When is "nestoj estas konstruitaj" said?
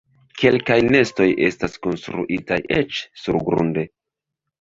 0.95-2.57